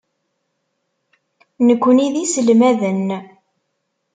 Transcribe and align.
Nekkni 1.67 2.07
d 2.13 2.15
iselmaden. 2.23 3.07